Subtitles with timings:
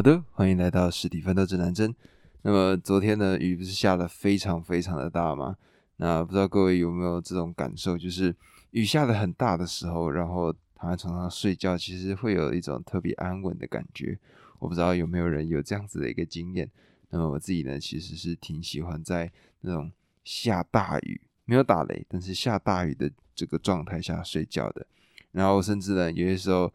[0.00, 1.94] 好的，欢迎来到实体奋斗指南针。
[2.40, 5.58] 那么昨天呢，雨不是下的非常非常的大吗？
[5.98, 8.34] 那不知道各位有没有这种感受，就是
[8.70, 14.18] 雨下的很大的时候，然后躺在床上睡觉，其实会有一种特别安稳的感觉。
[14.58, 16.70] 我不知道有没有人有这样子的一个经验。
[17.10, 19.30] 那么我自己呢，其实是挺喜欢在
[19.60, 19.92] 那种
[20.24, 24.86] 下大雨，没有打雷，但是下大雨的这个状态下睡觉的。
[25.32, 26.72] 然后甚至呢，有些时候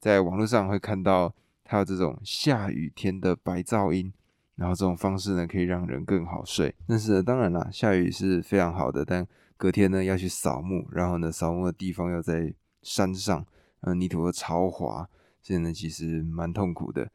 [0.00, 1.34] 在网络上会看到。
[1.72, 4.12] 还有这种下雨天的白噪音，
[4.56, 6.74] 然后这种方式呢，可以让人更好睡。
[6.86, 9.26] 但是呢，当然啦，下雨是非常好的，但
[9.56, 13.46] 隔天呢要去扫墓，然后呢扫墓的地方要在山上，
[13.80, 15.08] 呃，泥土又超滑，
[15.40, 17.10] 所以呢其实蛮痛苦的。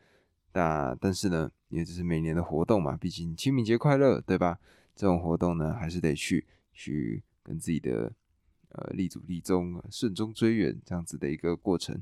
[0.54, 4.58] 那但是呢，因为这是每年的活动嘛，毕竟清明节快乐，对吧？
[4.96, 8.12] 这种活动呢，还是得去去跟自己的
[8.70, 12.02] 呃立祖立宗、顺中追远这样子的一个过程。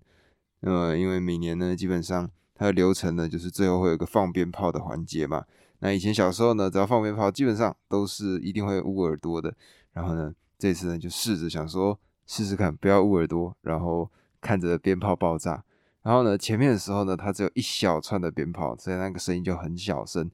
[0.61, 5.45] 那么因为每年呢，基本上它的流程呢，就是最后会有个放鞭炮的环节嘛。
[5.79, 9.53] 那以前小时候呢，只要放鞭炮，基本上都是一定会捂耳朵的。
[9.91, 15.63] 然后呢，这次呢就试着想说试试看，不要捂耳朵，然后看着鞭炮爆炸。
[16.01, 20.31] 然后呢，前面的时候呢，它只有一小串的鞭炮，所以那个声音就很小声，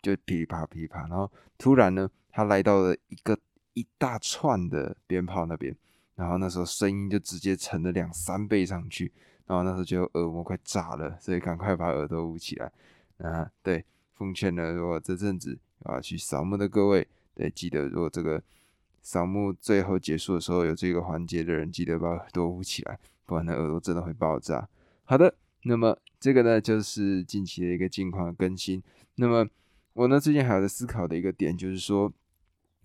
[0.00, 1.00] 就噼里啪噼里啪。
[1.08, 3.36] 然后突然呢，它来到了一个
[3.72, 5.76] 一大串的鞭炮那边，
[6.14, 9.12] 然后那时候声音就直接乘了两三倍上去。
[9.46, 12.72] 然后那时候就耳膜快炸了，所以赶快把耳朵捂起来。
[13.18, 18.42] 啊，对，奉劝呢，如果这阵子啊去扫墓的各位，对，记得如果这个
[19.02, 24.68] 扫墓最后结束的时候有这个环节的人，记得把耳朵捂起来，不然呢耳朵真的会爆炸。
[25.04, 28.82] 好的，那么这个呢就是近期的一个近况更新。
[29.16, 29.46] 那么
[29.92, 32.12] 我呢最近还有在思考的一个点就是说，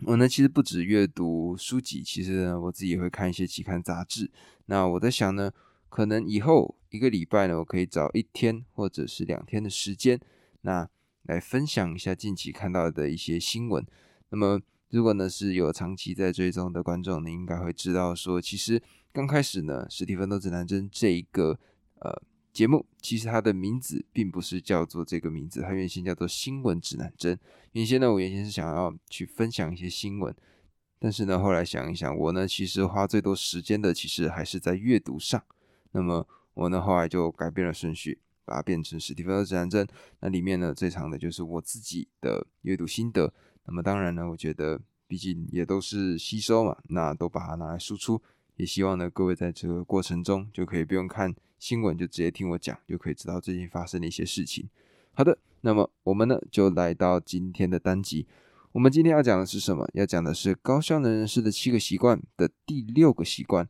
[0.05, 4.29] 我呢其实不止阅读书籍，其实呢我自己也会看一些期刊杂志。
[4.65, 5.51] 那我在想呢。
[5.89, 10.19] 可能以后一个礼拜呢，我可以找一天或者是两天的时间，
[10.61, 10.87] 那
[11.23, 13.85] 来分享一下近期看到的一些新闻。
[14.29, 21.59] 那么，如果呢是有长期在追踪的观众，你应该会知道说，其实刚开始呢，《实体奋斗指南针》这一个
[21.99, 22.21] 呃
[22.53, 27.35] 节目，其实它的名字并不是叫做这个名字，它原先叫做《新闻指南针》。
[27.73, 30.35] 原先呢，我原先是想要去分享一些新闻，
[30.97, 35.43] 但是呢，后来想一想，我呢其实花最多时间的，其实还是在阅读上。
[35.91, 39.87] 那么我呢后来就改变了顺序，把它变成史蒂芬的指南针。
[40.19, 43.33] 那里面呢最长的就是我自己的阅读心得。
[43.65, 48.21] 那么当然呢，我觉得毕竟也都是吸收嘛，那都把它拿来输出。
[48.55, 54.69] 也希望呢各位在这个过程中就可以不用看新闻，就直接听我讲，就可以知道最近发生的一些事情。
[55.13, 58.27] 好的，那么我们呢就来到今天的单集。
[58.71, 59.89] 我们今天要讲的是什么？
[59.93, 63.67] 要讲的是高效能人士的七个习惯的第六个习惯。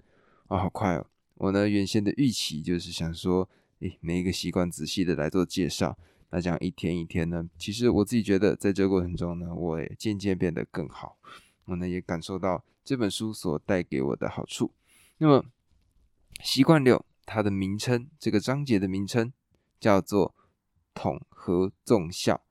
[0.47, 1.06] 啊，好快哦！
[1.40, 5.98] 我呢原先的预期就是想说，诶，每一个习惯仔细的来做介绍。
[6.32, 11.18] 那这样一天一天呢，其实我自己觉得，在这个过程中呢，我也渐渐变得更好。
[11.64, 14.74] 我呢也感受到这本书所带给我的好处。
[15.20, 15.46] 那么，
[16.44, 19.32] 习惯六，它的名称，这个章节的名称
[19.80, 20.36] 叫做
[20.94, 22.42] 统合纵效。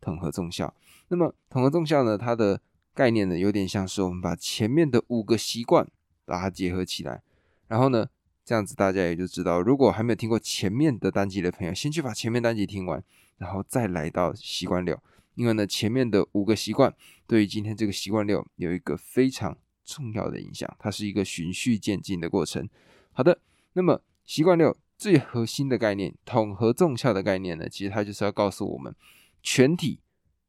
[0.00, 0.74] 统合纵效。
[1.08, 2.60] 那么，统合纵效呢，它的
[2.92, 5.88] 概念呢，有点像是我们把前面的五个习惯
[6.24, 7.22] 把它结合起来，
[7.68, 8.08] 然后呢。
[8.44, 13.02] 这样子大家也就知道，如果还没有听过前面的单集的朋友，先去把前面单集听完，
[13.38, 15.00] 然后再来到习惯六。
[15.34, 16.94] 因为呢，前面的五个习惯
[17.26, 22.68] 对于今天这个习惯六有一个非常重要的影响，它是一个循序渐进的过程。
[23.12, 23.40] 好的，
[23.72, 28.94] 那么习惯六最核心的概念，统合纵效的概念呢，其实它就是要告诉我们，
[29.42, 30.00] 全体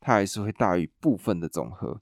[0.01, 2.01] 它还是会大于部分的总和。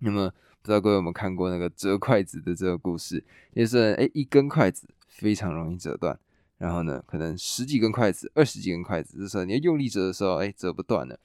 [0.00, 0.28] 那么
[0.60, 3.24] 不知道各位有没有看过那个折筷子的这个故事？
[3.54, 4.86] 也是哎，一根筷子。
[5.16, 6.18] 非常容易折断，
[6.58, 11.18] 然后呢，可能十几根筷子、二十几根筷子，这时候你要用力折的时候，哎，折不断了。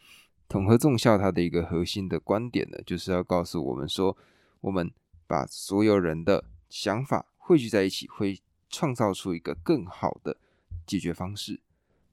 [0.47, 4.16] 统合纵效它的一个核心的观点呢，就是要告诉我们说，
[4.62, 4.90] 我们
[5.28, 10.38] 把所有人的想法汇聚在一起，会创造出一个更好的
[10.85, 11.59] 解决方式。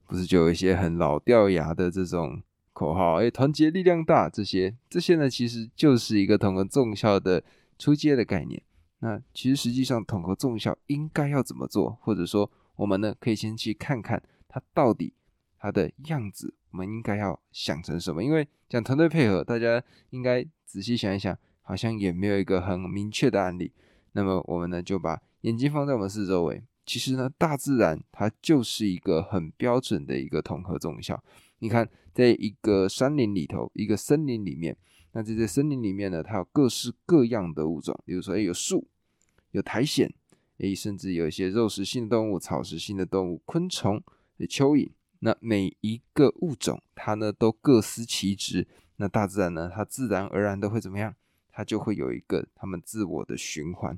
[0.05, 2.41] 不是就有一些很老掉牙的这种
[2.73, 7.43] 口号，哎，团结力量大，这些这些呢，其实就是一个统合纵效的
[7.77, 8.61] 出阶的概念。
[8.99, 15.13] 那其实实际上统合纵效应该要怎么做，或者说我们呢可以先去看看它到底
[15.57, 18.21] 它的样子，我们应该要想成什么？
[18.23, 23.71] 因为讲团队配合，大家应该仔细想一想，好像也没有一个很明确的案例。
[24.11, 31.23] 那么我们呢就把眼睛放在我们四周围，其实呢大自然它就是一个很标准的一个统合纵效。
[31.59, 34.75] 你看，在一个山林里头，一个森林里面。
[35.11, 38.87] 那这些森林里面呢，它有各式各样的物种，比如说，哎，有树，
[39.51, 40.11] 有苔藓，
[40.59, 44.03] 哎，甚至有一些肉食性的动物、草食性的动物、昆虫、
[44.39, 44.89] 蚯蚓，
[45.19, 48.67] 那每一个物种它呢都各司其职，
[48.97, 51.15] 那大自然呢它自然而然的会怎么样？
[51.51, 53.97] 它就会有一个它们自我的循环。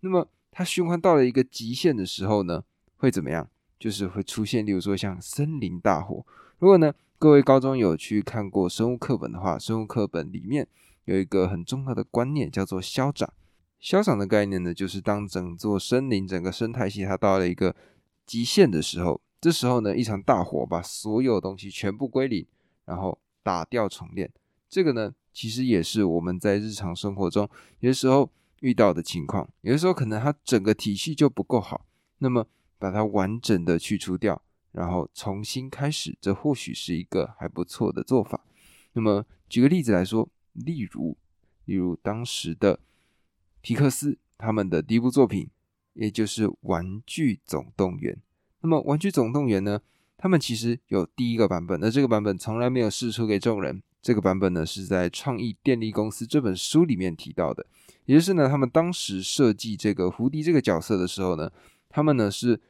[0.00, 2.64] 那么它循环到了一个极限的时候呢，
[2.96, 3.48] 会怎么样？
[3.78, 6.24] 就是会出现，例如说像森林大火。
[6.58, 10.66] 如果呢各位高中有去看过生物课本的话，生物课本里面
[11.04, 13.32] 有一个很重要的观念叫做消长。
[13.78, 17.76] 消长的概念呢，就是当整座森林、整个生态系它到了一个
[18.26, 22.44] 极限的时候，这时候呢，一场大火把所有东西全部归零，
[22.86, 24.28] 然后打掉重练。
[24.68, 27.48] 这个呢，其实也是我们在日常生活中
[27.78, 28.28] 有的时候
[28.58, 29.48] 遇到的情况。
[29.60, 31.86] 有的时候可能它整个体系就不够好，
[32.18, 32.48] 那么
[32.80, 34.42] 把它完整的去除掉，
[34.72, 38.44] 然后重新开始，这或许是一个还不错的做法。
[38.94, 41.16] 那么举个例子来说，例如，
[41.64, 42.80] 例如当时的。
[43.64, 45.48] 皮克斯他们的第一部作品，
[45.92, 48.12] 也就是《玩具总动员》。
[48.60, 49.80] 那么，《玩具总动员》呢？
[50.18, 53.80] 他们其实有第一个版本，那这个版本从来没有试出给众人。
[54.02, 57.64] 这个版本呢，是在《创意电力公司》这本书里面提到的。
[58.06, 61.48] 也就是呢，他们当时设计这个胡迪这个角色的时候呢，
[61.88, 62.60] 他们呢是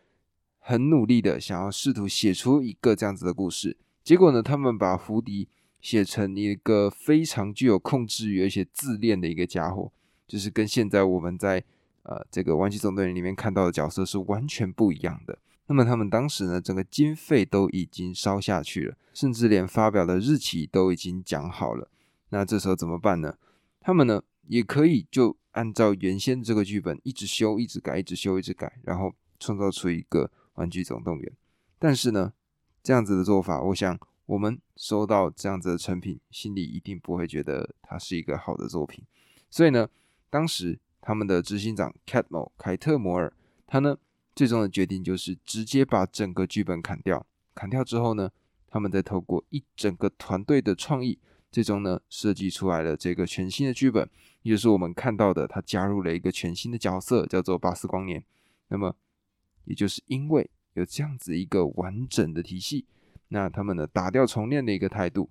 [0.65, 3.77] 很努力的想要试图写出一个这样子的故事。
[4.05, 5.49] 结果呢，他们把胡迪
[5.81, 9.91] 写成一个非常具有控制欲而且自恋的一个家伙。
[10.29, 11.63] 就是跟现在我们在
[12.05, 15.39] 呃这个《玩具总动员》里面看到的角色是完全不一样的。
[15.67, 21.91] 那么他们当时呢，整个经费都已经烧下去了，甚至连发表的日期都已经讲好了。
[22.31, 23.37] 那这时候怎么办呢？
[23.81, 30.25] 他们呢也可以就按照原先这个剧本一直修、一直改、一直修、一直改，然后创造出一个
[30.55, 31.31] 《玩具总动员》。
[31.79, 32.33] 但是呢，
[32.83, 39.05] 这样子的做法，我想我们收到这样子的成品，心里一定不会觉得它是一个好的作品。
[39.51, 39.89] 所以呢。
[40.33, 43.31] 当时他们的执行长凯特凯特摩尔，
[43.67, 43.99] 他呢
[44.35, 47.27] 最终的决定就是直接把整个剧本砍掉。
[47.55, 48.31] 砍掉之后呢，
[48.67, 51.19] 他们再透过一整个团队的创意，
[51.51, 54.09] 最终呢设计出来了这个全新的剧本，
[54.41, 58.25] 也就是我们看到的，他加入了一个全新的角色，叫做巴斯光年。
[58.69, 58.97] 那么，
[59.65, 62.87] 也就是因为有这样子一个完整的体系，
[63.29, 65.31] 那他们呢打掉重练的一个态度，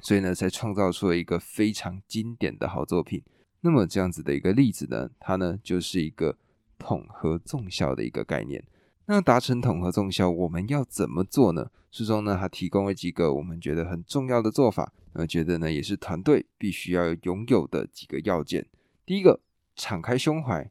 [0.00, 3.22] 所以呢才创造出了一个非常经典的好作品。
[3.60, 6.36] 那么这样子的一个例子呢，它呢就是一个
[6.78, 8.62] 统合纵效的一个概念。
[9.06, 11.70] 那达成统合纵效，我们要怎么做呢？
[11.90, 18.66] 书中呢，它提供了几个我们觉得很重要的做法，呃，觉得呢也是团队必须要拥有的几个要件。
[19.06, 19.40] 第一个，
[19.74, 20.68] 敞开胸怀；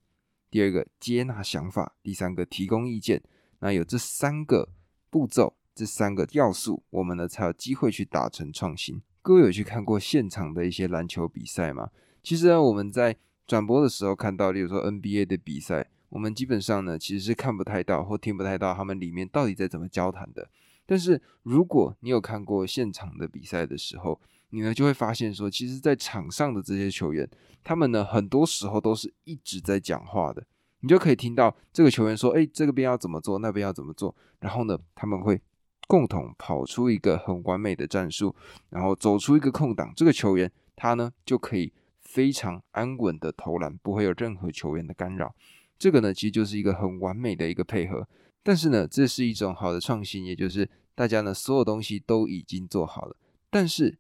[0.56, 3.22] 第二个，接纳想法；第三个，提供意见。
[3.60, 4.70] 那有这三个
[5.10, 9.02] 步骤，这三个要素，我们呢才有机会去达成创新。
[9.22, 11.90] 各位有去看过现场的一些篮球比赛吗？
[12.24, 20.50] 其实呢，我们在转播的时候看到，例如说 NBA 的比赛，我们基本上呢其实是看不太到或听不太到他们里面到底在怎么交谈的。
[20.86, 27.30] 但是如果你有看过现场的比赛的时候，你呢就会发现说，其实，在场上的这些球员，
[27.64, 30.46] 他们呢很多时候都是一直在讲话的。
[30.82, 35.42] 你就可以听到这个球员说：“哎，这个边要怎么做，那边要怎么做。”然后呢，他们会
[35.88, 38.36] 共同跑出一个很完美的战术，
[38.70, 41.74] 然后走出一个空档，这个球员他呢就可以。
[42.16, 45.36] 非常安稳的投篮，不会有任何球员的干扰。
[45.78, 48.08] 这个呢，其实就是一个很完美的一个配合。
[48.42, 53.18] 但是呢，这是一种好的创新，也就是大家呢所有东西都已经做好了。
[53.50, 53.98] 但是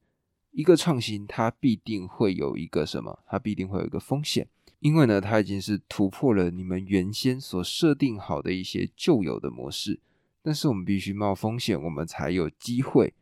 [0.56, 3.20] 一个创新，它必定会有一个什么？
[3.28, 4.48] 它必定会有一个风险，
[4.80, 10.00] 因为呢，它已经是突破了你们原先所设定好的一些旧有的模式。
[10.42, 13.14] 但是我们必须冒风险，我们才有机会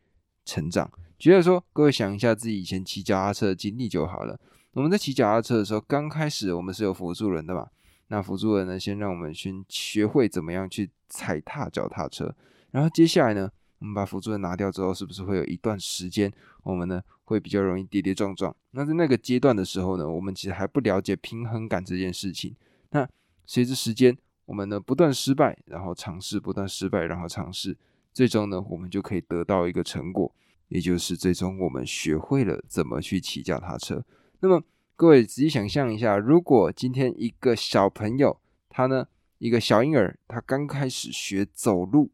[0.45, 0.91] 成长。
[1.17, 4.39] 觉得说，各位想一下自己以前骑脚踏车的经历就好了。
[4.73, 7.67] 我们在骑脚踏车的时候，刚开始我们是有辅助人的嘛？
[8.09, 12.35] 那辅助人呢，先让我们先学会怎么样去踩踏脚踏车。
[12.69, 13.49] 然后接下来呢，
[13.79, 16.31] 我们把辅助人拿掉之后，是不是会有一段时间，
[16.63, 18.55] 我们呢会比较容易跌跌撞撞？
[18.71, 22.55] 那在那个阶段的时候呢，我们其实还不了解平衡感这件事情。
[22.91, 23.07] 那
[23.45, 27.77] 随着时间，我们呢不断失败，然后尝试，不断失败，然后尝试，
[28.13, 30.33] 最终呢，我们就可以得到一个成果，
[30.67, 34.03] 也就是最终我们学会了怎么去骑脚踏车。
[34.41, 34.61] 那么，
[34.95, 38.39] 各位仔细想象一下，如果今天一个小朋友，
[38.69, 42.11] 他呢，一个小婴儿，他刚开始学走路，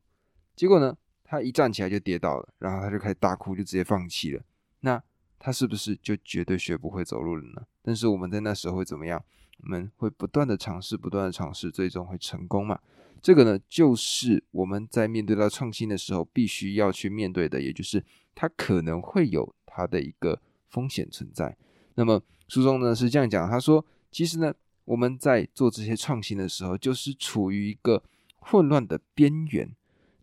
[0.55, 4.41] 结果呢，他一站起来就跌倒了，然后他就开始大哭，就直接放弃了。
[4.81, 5.01] 那
[5.37, 7.65] 他是不是就绝对学不会走路了呢？
[7.81, 9.23] 但是我们在那时候会怎么样？
[9.61, 12.79] 我们会不断的尝试，不断的尝试，最终会成功嘛？
[13.21, 21.57] 这个呢，就是我们在面对到创新的时候，必须要去面对的，也就是它可能会有它的一个风险存在。
[21.95, 24.53] 那么书中呢是这样讲，他说，其实呢
[24.85, 28.01] 我们在做这些创新的时候，就是处于一个
[28.37, 29.69] 混乱的边缘。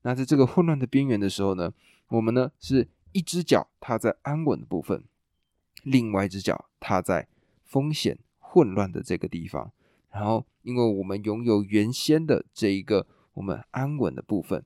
[0.00, 1.70] 那在这个混乱的边缘的时候呢，
[2.08, 5.02] 我们呢是一只脚踏在安稳的部分，
[5.84, 7.26] 另外一只脚踏在
[7.64, 9.72] 风险混乱的这个地方。
[10.10, 14.62] 然后，因为我们拥有原先的这一个我们安稳的部分，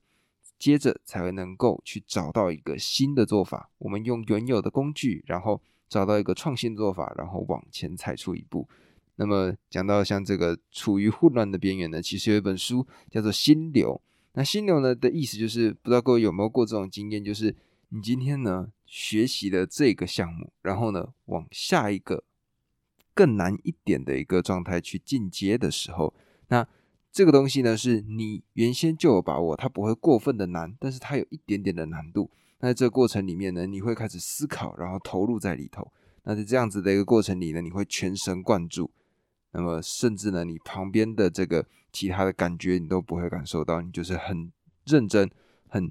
[0.59, 3.71] 接着才会能够去找到一个新的做法。
[3.79, 8.69] 我们用原有的工具，然后找到一个创新做法，然后往前踩出一步。
[9.15, 14.03] 那么讲到像这个处于混乱的边缘呢，其实有一本书叫做《心流》。
[14.33, 17.55] 那心流呢的意思就是，不知道各位有没有过这种经验，就是
[17.93, 22.25] 你今天呢学习了这个项目，然后呢往下一个
[23.13, 26.15] 更难一点的一个状态去进阶的时候，
[26.49, 26.67] 那
[27.11, 32.31] 这个东西呢是你原先就有把握，它不会过分的难，但是它有一点点的难度。
[32.61, 35.93] 那在这个过程里面呢，你会开始思考，然后投入在里头。
[36.23, 38.93] 那在这样子的一个过程里呢，你会全神贯注。
[39.53, 44.53] 那么，甚至呢，你旁边的这个其他的感觉你都不会感受到，你就是很
[44.85, 45.29] 认真、
[45.67, 45.91] 很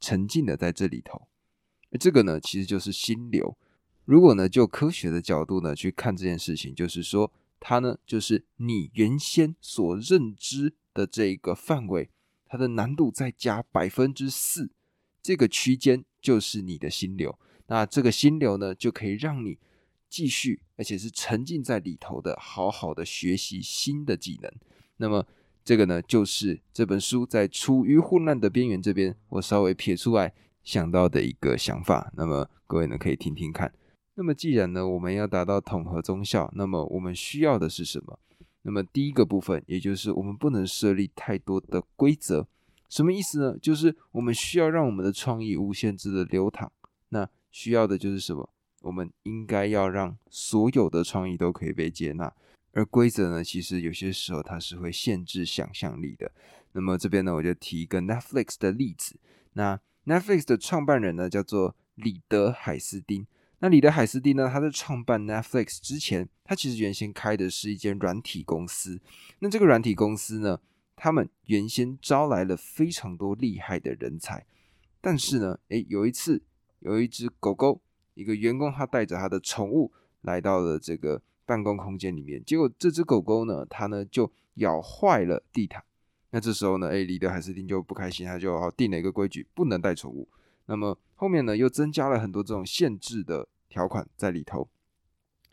[0.00, 1.28] 沉浸的在这里头。
[1.98, 3.56] 这个呢，其实就是心流。
[4.04, 12.10] 如果呢，就科学的角度呢去看这件事情，就是说，它呢，就是你原先所认知的这个范围，
[12.46, 14.70] 它的难度再加百分之四，
[15.22, 17.38] 这个区间就是你的心流。
[17.66, 19.58] 那这个心流呢，就可以让你。
[20.10, 24.50] 继续，而且是沉浸在里头的，好好的学习新的技能。
[24.96, 25.26] 那么，
[25.68, 30.32] 这个呢，就是这本书在处于混乱的边缘这边，我稍微撇出来
[30.64, 32.10] 想到的一个想法。
[32.16, 33.70] 那么，各位呢，可以听听看。
[34.14, 38.18] 那么，既然呢，我们要达到统合中效，那么我们需要的是什么？
[38.62, 42.48] 那么，第一个部分，也就是我们不能设立太多的规则。
[42.88, 43.58] 什么意思呢？
[43.60, 46.72] 就是我们需要让我们的创意无限制的流淌。
[47.10, 48.48] 那需要的就是什么？
[48.80, 52.32] 我们应该要让所有的创意都可以被接纳，
[52.72, 56.30] 而规则呢，其实有些时候它是会限制想象力的。
[56.72, 59.16] 那么这边呢，我就提一个 Netflix 的例子。
[59.54, 63.26] 那 Netflix 的创办人呢，叫做李德海斯丁。
[63.60, 69.00] 那李德海斯丁呢，他在创办 Netflix 之前，他其实原先开的是一间软体公司。
[69.40, 70.60] 那这个软体公司呢，
[70.94, 74.46] 他们原先招来了非常多厉害的人才，
[75.00, 76.42] 但是呢，诶，有一次
[76.80, 77.80] 有一只狗狗。
[78.14, 85.82] 一个员工他带着他的宠物来到了这个办公空间里面，结果这只狗狗呢，它呢就咬坏了地毯。
[86.28, 90.28] 那这时候呢，哎，李德海斯汀就不开心，他就定了一个规矩，不能带宠物。
[90.66, 94.68] 那么后面呢，又增加了很多这种限制的条款在里头。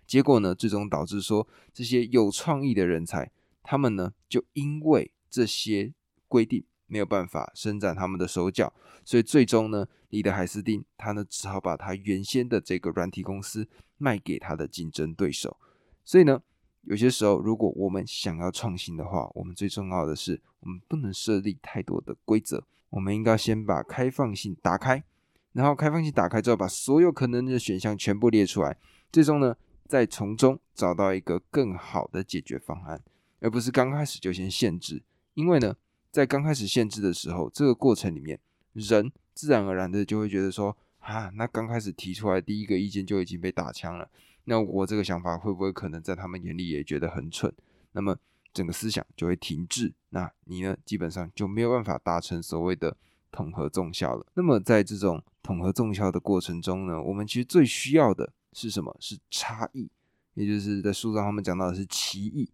[0.05, 3.31] 结果呢，最终导致说这些有创意的人才，
[3.63, 5.93] 他们呢就因为这些
[6.27, 6.65] 规定。
[6.87, 8.71] 没有办法伸展他们的手脚，
[9.03, 15.57] 所以最终呢，李德海斯汀他呢只好把他原先的这个软体公司卖给他的竞争对手。
[16.05, 16.41] 所以呢，
[16.83, 25.03] 有些时候如果我们想要创新的话，我们最重要的是我们不能设立太多的规则，我们应该先把开放性打开，
[25.51, 28.77] 然后开放性打开之后，把所有可能的选项全部列出来，
[29.11, 29.57] 最终呢，
[29.87, 33.01] 再从中找到一个更好的解决方案，
[33.39, 35.75] 而不是刚开始就先限制，因为呢。
[36.11, 38.39] 在刚开始限制的时候，这个过程里面，
[38.71, 44.09] 人自然而然的就会觉得说，啊，那刚开始提出来第一个意见就已经被打枪了，
[44.45, 47.53] 那我这个想法会不会可能在他们眼里也觉得很蠢？
[47.91, 48.17] 那么
[48.53, 52.95] 整个思想就会停滞，那你呢，基本上就没有办法达成所谓的
[53.31, 54.25] 统合众效了。
[54.35, 58.95] 那么在这种统合众效的过程中呢，我们其实最需要的是什么？
[58.99, 59.89] 是差异，
[60.33, 62.49] 也就是在书上他们讲到的是歧义，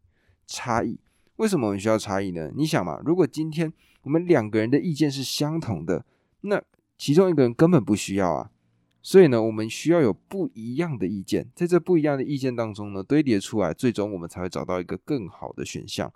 [0.47, 0.99] 差异。
[1.35, 2.51] 为什么我们需要差异呢？
[2.55, 3.71] 你想嘛，如果今天
[4.03, 6.05] 我们两个人的意见是相同的，
[6.41, 6.61] 那
[6.97, 8.51] 其中一个人根本不需要啊。
[9.03, 16.11] 所以呢，我们需要有不一样的意见，在这不一样的意见当中呢，堆叠出来，最终我们才会找到一个更好的选项。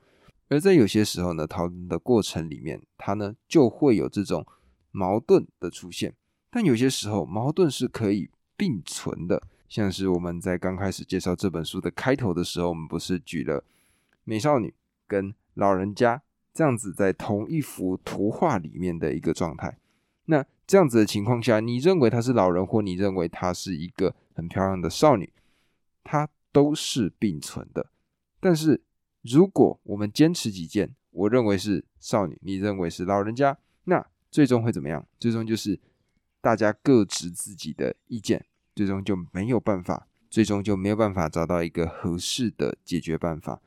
[0.50, 4.46] 而在有些时候呢，讨论的过程里面，它呢就会有这种
[4.92, 6.14] 矛盾的出现。
[6.50, 9.42] 但有些时候，矛盾是可以并存的。
[9.68, 13.64] 像是我们在刚开始介绍这本书的开头的时候，我们不是举了
[14.24, 14.74] 美少女。
[15.08, 19.78] 跟老人家这样子在同一幅图画里面的一个状态，
[20.26, 25.32] 那这样子的情况下，你认为她是老人，或你认为她是一个很漂亮的少女，
[26.04, 27.88] 它都是并存的。
[28.40, 28.82] 但是
[29.22, 35.06] 如果我们坚持己见，我认为是少女，你认为是老人家，那最终会怎么样？
[35.20, 35.80] 最终就是
[36.42, 43.62] 大家各执自己的意见，最终就没有办法，最终就没有办法找到一个合适的解决办法。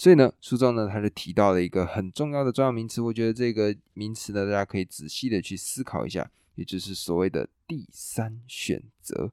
[0.00, 3.02] 所以呢，书中呢，他就提到了一个很重要的重要名词。
[3.02, 9.30] 我觉得这个名词呢，大家可以仔细的去思考一下，也就是所谓的第三选择。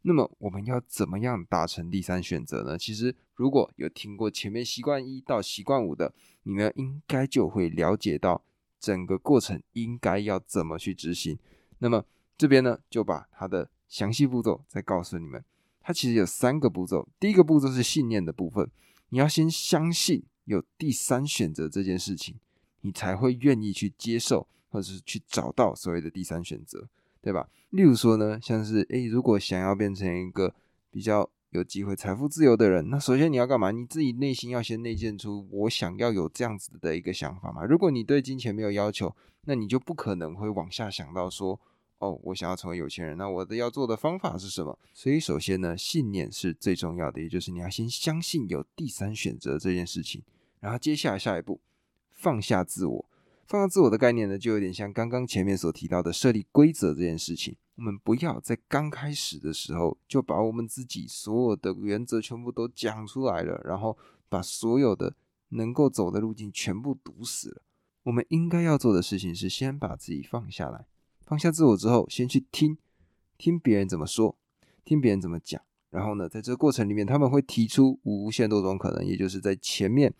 [0.00, 2.78] 那么我们要怎么样达成第三选择呢？
[2.78, 8.42] 其实如果有听过前面习惯一到习惯五的，你呢应该就会了解到
[8.80, 11.38] 整个过程应该要怎么去执行。
[11.80, 12.02] 那么
[12.38, 15.44] 这边呢，就把它的详细步骤再告诉你们。
[15.82, 18.70] 它其实有三个步骤，第一个步骤是信念的部分，
[19.12, 22.36] 你要先相信有第三选择这件事情，
[22.80, 26.88] 你才会愿意去接受，或者是去找到所谓的第三选择，
[27.20, 27.46] 对吧？
[27.68, 30.54] 例如说呢，像是诶，如果想要变成一个
[30.90, 33.70] 比较有机会财富自由的人，那首先你要干嘛？
[33.70, 37.66] 你自己内心要先内建出我想要有这样子的一个想法嘛。
[37.66, 39.14] 如果你对金钱没有要求，
[39.44, 41.60] 那你就不可能会往下想到说。
[42.02, 44.76] 哦，我想要成为有钱人，那我的要做的方法是什么？
[44.92, 50.20] 所以首先呢，信念是最重要的，也就是你要先相信有第三选择这件事情。
[50.58, 51.60] 然后接下来下一步，
[52.10, 53.08] 放下自我。
[53.46, 57.54] 放下自我的概念呢，就有点像刚刚前面所提到的设立规则这件事情。
[57.76, 63.96] 我们不要在刚开始的时候就把我们自己所有的原则全部都讲出来了，然后
[64.28, 65.14] 把所有的
[65.50, 67.62] 能够走的路径全部堵死了。
[68.02, 70.86] 我们应该要做的事情是先把自己放下来。
[71.24, 72.76] 放下自我之后，先去听
[73.38, 74.36] 听别人怎么说，
[74.84, 75.60] 听别人怎么讲，
[75.90, 80.12] 然后呢，在这个过程里面，他们会提出无限多种可能，也就是在前面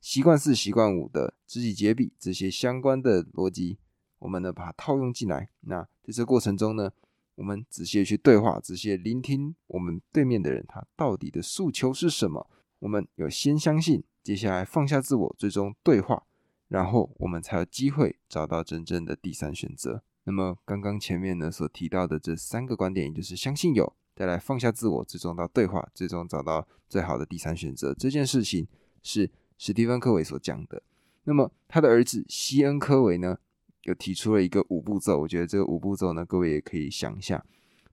[0.00, 3.78] 习惯四、习惯五的知己解彼这些相关的逻辑，
[4.18, 5.50] 我们呢把它套用进来。
[5.60, 6.90] 那在这过程中呢，
[7.36, 12.50] 我们仔细的去对话，仔细聆听我们对面的人他到底的诉求是什么。
[12.80, 16.24] 我们有先相信，接下来放下自我，最终对话，
[16.68, 20.02] 然后我们才有机会找到真正的第三选择。
[20.24, 27.94] 那么刚刚前面呢所提到的这三个观点，也就是相信有，再来放下自我，最终到对话，最终找到最好的第三选择。
[27.94, 28.68] 这件事情
[29.02, 30.82] 是史蒂芬·科维所讲的。
[31.24, 33.38] 那么他的儿子西恩·科维呢，
[33.84, 35.20] 又提出了一个五步骤。
[35.20, 37.44] 我觉得这个五步骤呢，各位也可以想一下。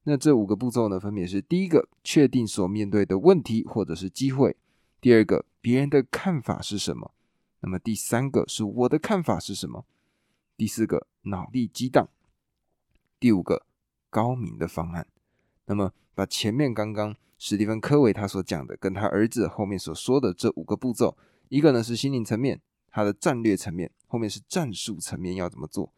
[0.03, 4.51] 那这五个步骤呢，分别是：第一个，确定所面对的问题或者是机会；
[5.01, 7.11] 第二个，别人的看法是什么；
[7.61, 9.85] 那么第三个是我的看法是什么；
[10.55, 12.07] 第四个，脑力激荡。
[13.19, 13.65] 第五个
[14.09, 15.07] 高明的方案，
[15.65, 21.17] 那么把前面刚刚史蒂芬·科维他所讲的，跟他儿子后面所说的这五个步骤，
[21.49, 25.91] 一个呢是心灵层面，他的战略层面，后面是战术层面要怎么做？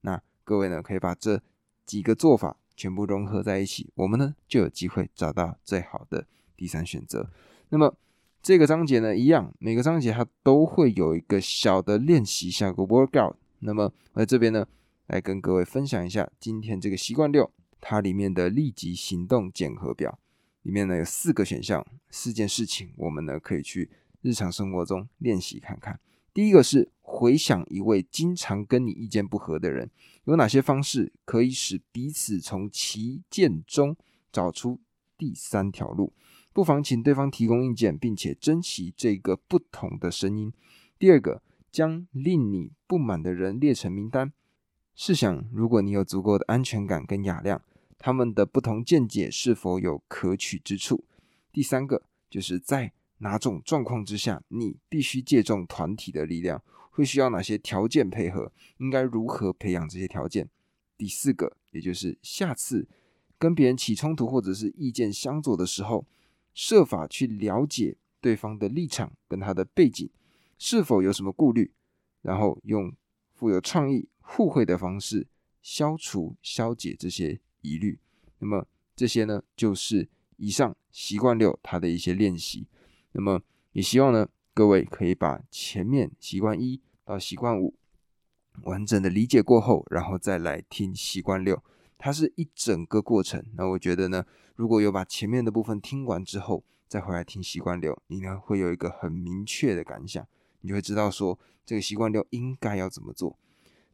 [0.00, 1.40] 那各位呢可以把这
[1.84, 7.30] 几个做法全部融合在一起，我们呢就有机会找到最好的第三选择。
[7.68, 7.94] 那么
[8.42, 13.34] 这个章节呢一样，每个章节它都会有一个小的练习，像个 workout。
[13.60, 14.66] 那么我在这边呢。
[15.06, 20.18] 来跟各位分享一下今天这个习惯六，它里面的立即行动检核表，
[20.62, 23.90] 里面呢有四个选项，四件事情，我们呢可以去
[24.22, 26.00] 日常生活中练习看看。
[26.32, 29.90] 第一个是回想一位经常跟你意见不合的人，
[30.24, 33.96] 有哪些方式可以使彼此从其见中
[34.30, 34.80] 找出
[35.18, 36.14] 第三条路？
[36.54, 40.52] 不妨请对方提供意见，并且珍惜这个不同的声音。
[40.98, 44.32] 第二个，将令你不满的人列成名单。
[44.94, 47.62] 试想，如果你有足够的安全感跟雅量，
[47.98, 51.04] 他们的不同见解是否有可取之处？
[51.50, 58.52] 第三个，就是在哪种状况之下，你必须借重团体的力量，会需要哪些条件配合？
[58.78, 60.48] 应该如何培养这些条件？
[60.98, 62.86] 第四个，也就是下次
[63.38, 66.06] 跟别人起冲突或者是意见相左的时候，
[66.52, 70.10] 设法去了解对方的立场跟他的背景，
[70.58, 71.72] 是否有什么顾虑，
[72.20, 72.94] 然后用
[73.34, 74.08] 富有创意。
[74.22, 75.26] 互惠的方式
[75.60, 77.98] 消除、消解这些疑虑。
[78.38, 82.66] 那么这些呢，就是以上习惯六它的一些练习。
[83.12, 87.74] 那么也希望呢，各位可以把前面习惯一到习惯五
[88.62, 91.62] 完整的理解过后，然后再来听习惯六，
[91.98, 93.44] 它是一整个过程。
[93.54, 100.26] 那我觉得呢，如果有把前面的部分听完之后，再回来听习惯六，你呢会有一个很明确的感想，
[100.60, 103.38] 你就会知道说这个习惯六应该要怎么做。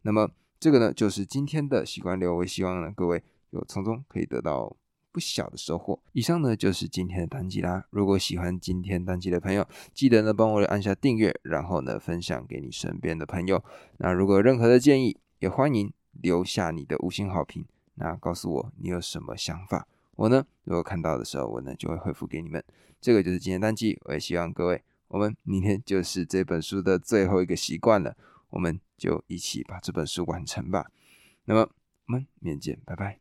[0.02, 0.30] 那么
[0.60, 2.36] 这个呢，就是今天的习惯流。
[2.36, 4.76] 我也希望呢，各位有从中可以得到
[5.12, 6.00] 不小的收获。
[6.12, 7.84] 以上呢，就是今天的单集啦。
[7.90, 13.62] 如果喜欢今天单集的朋友，记得呢帮我按下订阅，然后呢分享给你身边的朋友。
[13.98, 17.64] 那如果有任何的建议，也欢迎留下你的五星好评。
[17.94, 22.62] 那告诉我你有什么想法，我呢如果看到的时候，我呢就会回复给你们。
[23.00, 23.98] 这个就是今天单集。
[24.04, 28.16] 我也希望各位，我们明天就是这本书的最后一个习惯了。
[28.50, 30.90] 我们就一起把这本书完成吧。
[31.46, 31.60] 那么，
[32.08, 33.16] 我们明天见，拜拜。